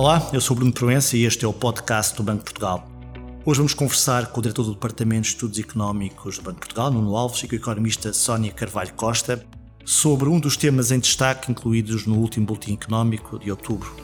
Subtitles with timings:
[0.00, 2.88] Olá, eu sou Bruno Proença e este é o podcast do Banco de Portugal.
[3.44, 6.90] Hoje vamos conversar com o diretor do Departamento de Estudos Económicos do Banco de Portugal,
[6.90, 9.44] Nuno Alves, e com a economista Sónia Carvalho Costa,
[9.84, 13.94] sobre um dos temas em destaque incluídos no último Boletim Económico de outubro.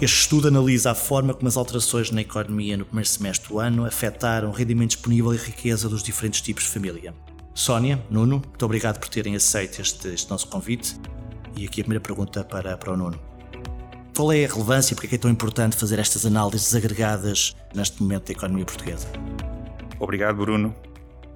[0.00, 3.84] Este estudo analisa a forma como as alterações na economia no primeiro semestre do ano
[3.84, 7.12] afetaram o rendimento disponível e riqueza dos diferentes tipos de família.
[7.52, 10.94] Sónia, Nuno, muito obrigado por terem aceito este, este nosso convite.
[11.56, 13.33] E aqui a primeira pergunta para, para o Nuno.
[14.16, 18.00] Qual é a relevância e porque é, é tão importante fazer estas análises agregadas neste
[18.00, 19.08] momento da economia portuguesa?
[19.98, 20.72] Obrigado, Bruno.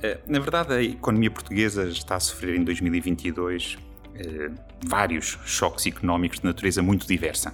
[0.01, 3.77] Eh, na verdade, a economia portuguesa está a sofrer em 2022
[4.15, 4.51] eh,
[4.87, 7.53] vários choques económicos de natureza muito diversa.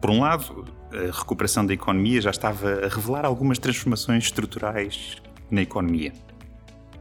[0.00, 5.62] Por um lado, a recuperação da economia já estava a revelar algumas transformações estruturais na
[5.62, 6.12] economia,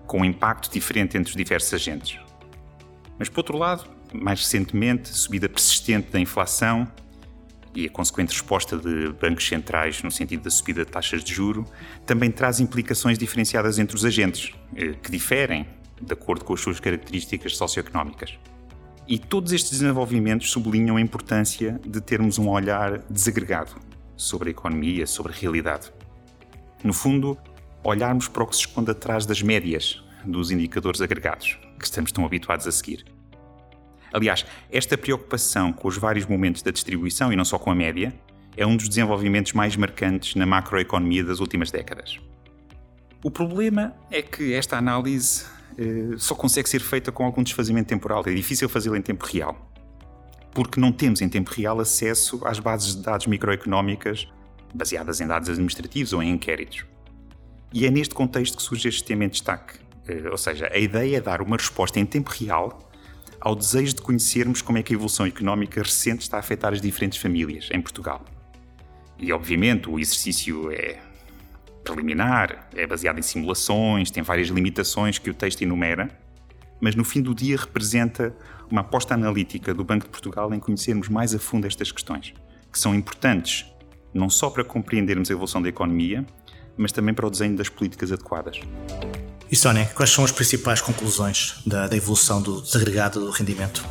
[0.06, 2.23] com um impacto diferente entre os diversos agentes.
[3.18, 6.88] Mas, por outro lado, mais recentemente, a subida persistente da inflação
[7.76, 11.66] e a consequente resposta de bancos centrais no sentido da subida de taxas de juro
[12.06, 15.66] também traz implicações diferenciadas entre os agentes, eh, que diferem
[16.00, 18.38] de acordo com as suas características socioeconómicas.
[19.08, 23.76] E todos estes desenvolvimentos sublinham a importância de termos um olhar desagregado
[24.16, 25.92] sobre a economia, sobre a realidade.
[26.84, 27.38] No fundo,
[27.84, 32.26] olharmos para o que se esconde atrás das médias dos indicadores agregados, que estamos tão
[32.26, 33.06] habituados a seguir.
[34.14, 38.14] Aliás, esta preocupação com os vários momentos da distribuição e não só com a média
[38.56, 42.20] é um dos desenvolvimentos mais marcantes na macroeconomia das últimas décadas.
[43.24, 45.46] O problema é que esta análise
[45.78, 48.24] eh, só consegue ser feita com algum desfazimento temporal.
[48.28, 49.72] É difícil fazê-la em tempo real.
[50.54, 54.28] Porque não temos em tempo real acesso às bases de dados microeconómicas
[54.74, 56.86] baseadas em dados administrativos ou em inquéritos.
[57.72, 59.80] E é neste contexto que surge este tema em destaque.
[60.08, 62.90] Eh, ou seja, a ideia é dar uma resposta em tempo real
[63.40, 66.80] ao desejo de conhecermos como é que a evolução económica recente está a afetar as
[66.80, 68.24] diferentes famílias em Portugal.
[69.20, 71.00] E, obviamente, o exercício é
[71.84, 76.10] preliminar, é baseado em simulações, tem várias limitações que o texto enumera,
[76.80, 78.36] mas no fim do dia representa
[78.72, 82.34] uma aposta analítica do Banco de Portugal em conhecermos mais a fundo estas questões,
[82.72, 83.66] que são importantes
[84.14, 86.26] não só para compreendermos a evolução da economia,
[86.78, 88.62] mas também para o desenho das políticas adequadas.
[89.54, 93.86] E Sónia, quais são as principais conclusões da, da evolução do desagregado do rendimento?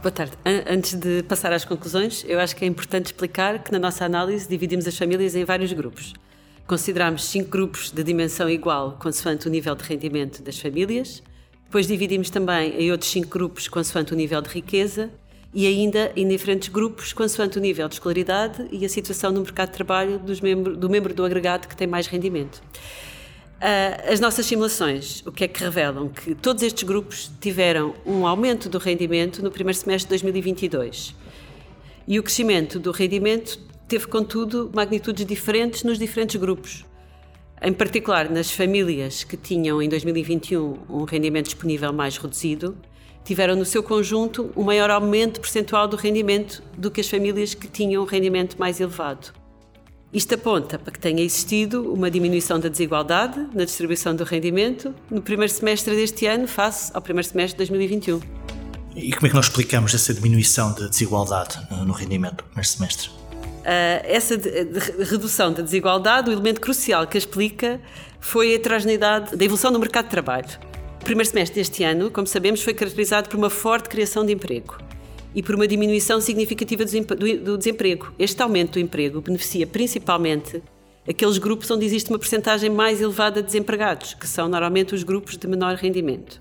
[0.00, 0.32] Boa tarde.
[0.66, 4.48] Antes de passar às conclusões, eu acho que é importante explicar que na nossa análise
[4.48, 6.14] dividimos as famílias em vários grupos.
[6.66, 11.22] Consideramos cinco grupos de dimensão igual, consoante o nível de rendimento das famílias.
[11.66, 15.10] Depois dividimos também em outros cinco grupos, consoante o nível de riqueza.
[15.52, 19.68] E ainda em diferentes grupos, consoante o nível de escolaridade e a situação no mercado
[19.68, 22.62] de trabalho membro, do membro do agregado que tem mais rendimento.
[23.56, 26.10] Uh, as nossas simulações, o que é que revelam?
[26.10, 31.14] Que todos estes grupos tiveram um aumento do rendimento no primeiro semestre de 2022.
[32.06, 33.58] E o crescimento do rendimento
[33.88, 36.84] teve, contudo, magnitudes diferentes nos diferentes grupos.
[37.62, 42.76] Em particular, nas famílias que tinham em 2021 um rendimento disponível mais reduzido,
[43.24, 47.66] tiveram no seu conjunto um maior aumento percentual do rendimento do que as famílias que
[47.66, 49.45] tinham um rendimento mais elevado.
[50.12, 55.20] Isto aponta para que tenha existido uma diminuição da desigualdade na distribuição do rendimento no
[55.20, 58.20] primeiro semestre deste ano, face ao primeiro semestre de 2021.
[58.94, 62.68] E como é que nós explicamos essa diminuição da de desigualdade no rendimento do primeiro
[62.68, 63.08] semestre?
[63.08, 67.80] Uh, essa de, de redução da desigualdade, o elemento crucial que a explica
[68.20, 70.48] foi a heterogeneidade da evolução do mercado de trabalho.
[71.00, 74.85] O primeiro semestre deste ano, como sabemos, foi caracterizado por uma forte criação de emprego
[75.36, 78.10] e por uma diminuição significativa do desemprego.
[78.18, 80.62] Este aumento do emprego beneficia principalmente
[81.06, 85.36] aqueles grupos onde existe uma percentagem mais elevada de desempregados, que são normalmente os grupos
[85.36, 86.40] de menor rendimento.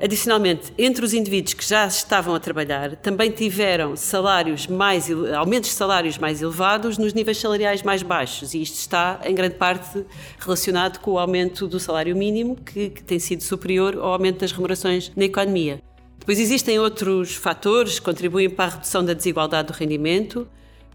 [0.00, 5.74] Adicionalmente, entre os indivíduos que já estavam a trabalhar, também tiveram salários mais, aumentos de
[5.74, 10.06] salários mais elevados nos níveis salariais mais baixos, e isto está em grande parte
[10.38, 14.52] relacionado com o aumento do salário mínimo, que, que tem sido superior ao aumento das
[14.52, 15.82] remunerações na economia.
[16.28, 20.46] Depois existem outros fatores que contribuem para a redução da desigualdade do rendimento,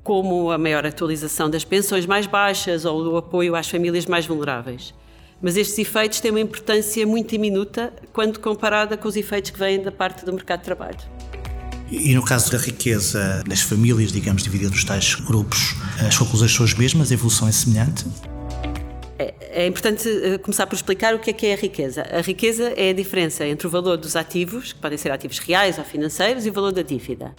[0.03, 4.93] como a maior atualização das pensões mais baixas ou o apoio às famílias mais vulneráveis.
[5.41, 9.81] Mas estes efeitos têm uma importância muito diminuta quando comparada com os efeitos que vêm
[9.81, 10.99] da parte do mercado de trabalho.
[11.89, 16.63] E no caso da riqueza das famílias, digamos, divididas nos tais grupos, as conclusões são
[16.63, 18.05] as mesmas, a evolução é semelhante?
[19.55, 22.01] É, importante eh, começar por explicar o que é que é a riqueza.
[22.11, 25.77] A riqueza é a diferença entre o valor dos ativos, que podem ser ativos reais
[25.77, 27.35] ou financeiros, e o valor da dívida.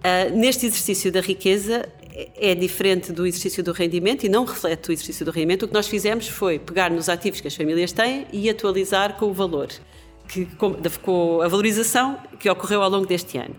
[0.00, 4.90] Uh, neste exercício da riqueza é, é diferente do exercício do rendimento e não reflete
[4.90, 5.62] o exercício do rendimento.
[5.62, 9.26] O que nós fizemos foi pegar nos ativos que as famílias têm e atualizar com
[9.26, 9.68] o valor,
[10.28, 13.56] que, com, com a valorização que ocorreu ao longo deste ano.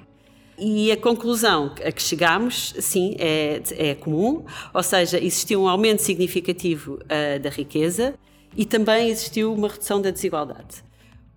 [0.64, 6.04] E a conclusão a que chegamos, sim, é, é comum, ou seja, existiu um aumento
[6.04, 8.14] significativo uh, da riqueza
[8.56, 10.84] e também existiu uma redução da desigualdade.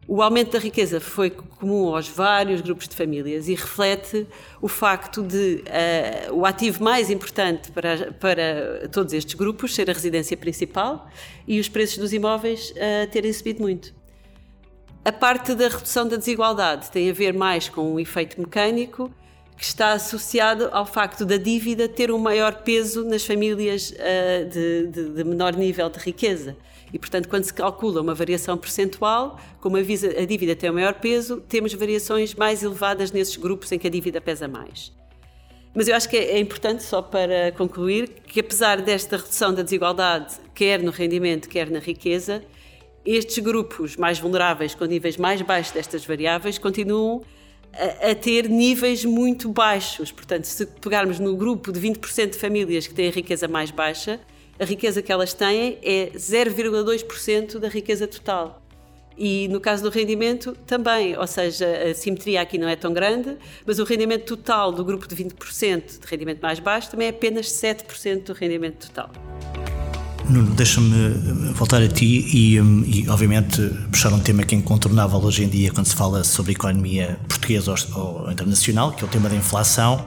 [0.06, 4.26] O aumento da riqueza foi comum aos vários grupos de famílias e reflete
[4.60, 5.64] o facto de
[6.28, 11.08] uh, o ativo mais importante para, para todos estes grupos ser a residência principal
[11.48, 14.03] e os preços dos imóveis uh, terem subido muito.
[15.04, 19.12] A parte da redução da desigualdade tem a ver mais com um efeito mecânico
[19.54, 24.86] que está associado ao facto da dívida ter um maior peso nas famílias uh, de,
[24.86, 26.56] de, de menor nível de riqueza.
[26.90, 30.94] E, portanto, quando se calcula uma variação percentual, como a, a dívida tem o maior
[30.94, 34.90] peso, temos variações mais elevadas nesses grupos em que a dívida pesa mais.
[35.74, 39.62] Mas eu acho que é, é importante, só para concluir, que apesar desta redução da
[39.62, 42.42] desigualdade, quer no rendimento, quer na riqueza,
[43.04, 47.22] estes grupos mais vulneráveis, com níveis mais baixos destas variáveis, continuam
[47.72, 50.10] a, a, ter níveis muito baixos.
[50.10, 54.20] Portanto, se pegarmos no grupo de 20% de famílias que têm a riqueza mais baixa,
[54.58, 58.62] a riqueza que elas têm é 0,2% da riqueza total.
[59.16, 63.36] E no caso do rendimento também, ou seja, a simetria aqui não é tão grande,
[63.64, 67.46] mas o rendimento total do grupo de 20% de rendimento mais baixo também é apenas
[67.46, 69.10] 7% do rendimento total.
[70.28, 73.60] Nuno, deixa-me voltar a ti e, hum, e, obviamente,
[73.90, 77.74] puxar um tema que é incontornável hoje em dia quando se fala sobre economia portuguesa
[77.94, 80.06] ou, ou internacional, que é o tema da inflação.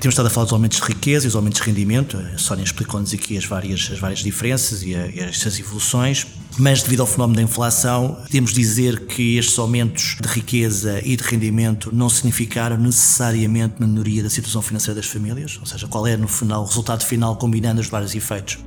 [0.00, 2.16] Temos estado a falar dos aumentos de riqueza e dos aumentos de rendimento.
[2.34, 6.26] A Sónia explicou-nos aqui as várias, as várias diferenças e, a, e estas evoluções.
[6.58, 11.22] Mas, devido ao fenómeno da inflação, podemos dizer que estes aumentos de riqueza e de
[11.22, 15.58] rendimento não significaram necessariamente melhoria da situação financeira das famílias?
[15.60, 18.58] Ou seja, qual é, no final, o resultado final combinando os vários efeitos?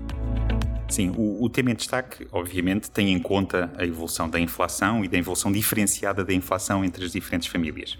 [0.93, 5.07] Sim, o, o, tema em destaque, obviamente, tem em conta a evolução da inflação e
[5.07, 7.97] da evolução diferenciada da inflação entre as diferentes famílias.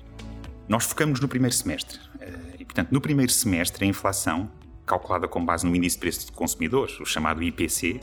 [0.69, 2.00] Nós focamos no primeiro semestre.
[2.22, 4.48] Eh, e, portanto, no primeiro semestre, a inflação,
[4.86, 8.00] calculada com base no índice de preço de consumidores, o chamado IPC,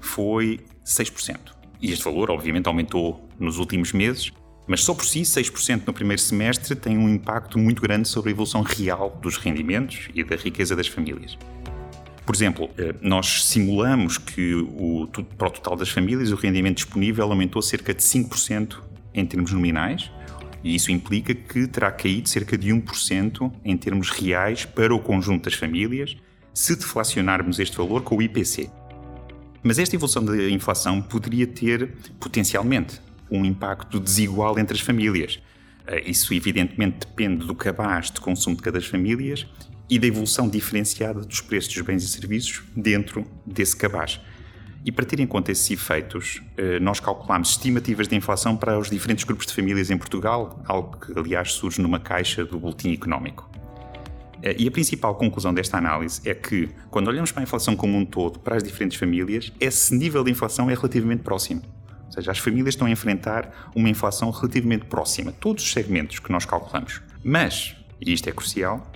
[0.00, 1.54] foi 6%.
[1.78, 4.32] E este valor, obviamente, aumentou nos últimos meses,
[4.66, 8.32] mas só por si, 6% no primeiro semestre tem um impacto muito grande sobre a
[8.32, 11.36] evolução real dos rendimentos e da riqueza das famílias.
[12.24, 17.24] Por exemplo, eh, nós simulamos que o, para o total das famílias o rendimento disponível
[17.24, 18.78] aumentou cerca de 5%
[19.12, 20.10] em termos nominais,
[20.62, 25.44] e isso implica que terá caído cerca de 1% em termos reais para o conjunto
[25.44, 26.16] das famílias,
[26.54, 28.70] se deflacionarmos este valor com o IPC.
[29.62, 35.40] Mas esta evolução da inflação poderia ter, potencialmente, um impacto desigual entre as famílias.
[35.86, 39.46] Eh, isso, evidentemente, depende do cabaz de consumo de cada famílias
[39.88, 44.20] e da evolução diferenciada dos preços dos bens e serviços dentro desse cabaz.
[44.84, 48.90] E para ter em conta esses efeitos, eh, nós calculamos estimativas de inflação para os
[48.90, 53.48] diferentes grupos de famílias em Portugal, algo que, aliás, surge numa caixa do Boletim Económico.
[54.42, 57.96] Eh, e a principal conclusão desta análise é que, quando olhamos para a inflação como
[57.96, 61.62] um todo, para as diferentes famílias, esse nível de inflação é relativamente próximo.
[62.06, 66.32] Ou seja, as famílias estão a enfrentar uma inflação relativamente próxima, todos os segmentos que
[66.32, 67.00] nós calculamos.
[67.22, 68.91] Mas, e isto é crucial,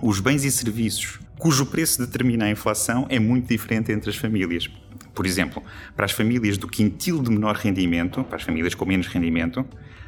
[0.00, 4.68] os bens e serviços cujo preço determina a inflação é muito diferente entre as famílias.
[5.14, 5.62] Por exemplo,
[5.94, 9.64] para as famílias do quintil de menor rendimento, para as famílias com menos rendimento,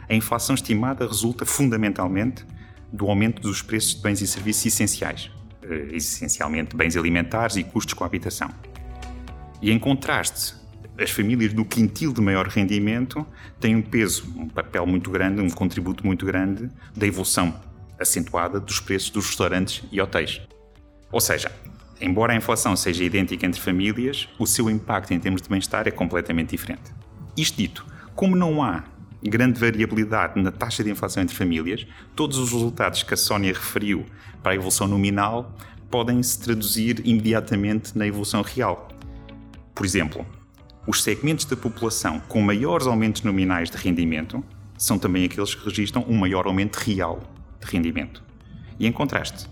[0.09, 2.45] a inflação estimada resulta fundamentalmente
[2.93, 5.31] do aumento dos preços de bens e serviços essenciais,
[5.63, 8.51] eh, essencialmente bens alimentares e custos com a habitação.
[9.61, 10.55] E em contraste,
[10.99, 13.27] as famílias do quintil de maior rendimento
[13.61, 17.68] têm um peso, um papel muito grande, um contributo muito grande da evolução
[18.01, 20.41] acentuada dos preços dos restaurantes e hotéis.
[21.11, 21.51] Ou seja,
[22.01, 25.91] Embora a inflação seja idêntica entre famílias, o seu impacto em termos de bem-estar é
[25.91, 26.93] completamente diferente.
[27.37, 28.85] Isto dito, como não há
[29.21, 34.07] grande variabilidade na taxa de inflação entre famílias, todos os resultados que a Sónia referiu
[34.43, 35.53] para a evolução nominal
[35.91, 38.89] podem se traduzir imediatamente na evolução real.
[39.75, 40.25] Por exemplo,
[40.87, 44.45] os segmentos da população com maiores aumentos nominais de rendimento
[44.77, 47.21] são também aqueles que registram um maior aumento real
[47.61, 48.23] de rendimento.
[48.79, 49.49] E em contraste,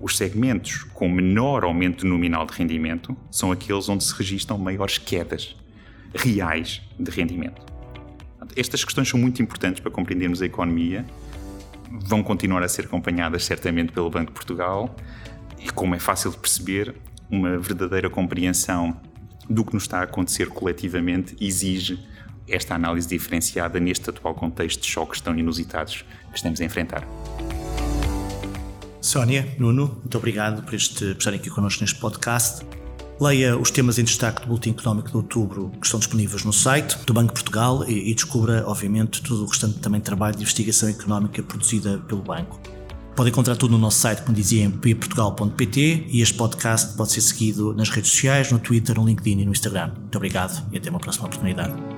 [0.00, 5.56] os segmentos com menor aumento nominal de rendimento são aqueles onde se registram maiores quedas
[6.14, 7.64] reais de rendimento.
[8.54, 11.04] Estas questões são muito importantes para compreendermos a economia,
[11.90, 14.94] vão continuar a ser acompanhadas certamente pelo Banco de Portugal
[15.58, 16.94] e, como é fácil de perceber,
[17.30, 19.00] uma verdadeira compreensão
[19.48, 21.98] do que nos está a acontecer coletivamente exige
[22.48, 27.06] esta análise diferenciada neste atual contexto de choques tão inusitados que estamos a enfrentar.
[29.00, 32.66] Sónia, Nuno, muito obrigado por, este, por estarem aqui connosco neste podcast.
[33.20, 36.98] Leia os temas em destaque do Boletim Económico de Outubro que estão disponíveis no site
[37.06, 40.88] do Banco de Portugal e, e descubra, obviamente, todo o restante também trabalho de investigação
[40.88, 42.60] económica produzida pelo Banco.
[43.14, 47.22] Pode encontrar tudo no nosso site, como dizia, em portugal.pt e este podcast pode ser
[47.22, 49.92] seguido nas redes sociais, no Twitter, no LinkedIn e no Instagram.
[49.98, 51.95] Muito obrigado e até uma próxima oportunidade.